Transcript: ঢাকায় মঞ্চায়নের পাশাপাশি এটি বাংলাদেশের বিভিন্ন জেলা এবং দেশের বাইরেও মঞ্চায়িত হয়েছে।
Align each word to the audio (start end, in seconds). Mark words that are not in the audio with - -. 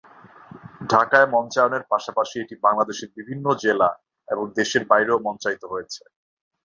ঢাকায় 0.89 1.27
মঞ্চায়নের 1.33 1.83
পাশাপাশি 1.91 2.35
এটি 2.39 2.55
বাংলাদেশের 2.65 3.09
বিভিন্ন 3.17 3.45
জেলা 3.63 3.89
এবং 4.27 4.45
দেশের 4.59 4.83
বাইরেও 4.91 5.23
মঞ্চায়িত 5.27 5.63
হয়েছে। 5.71 6.01